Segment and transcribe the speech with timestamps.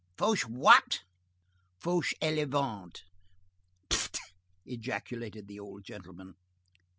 [0.17, 1.01] "Fauchewhat?"
[1.79, 3.03] "Fauchelevent."
[3.87, 4.17] "Pttt!"
[4.65, 6.33] ejaculated the old gentleman.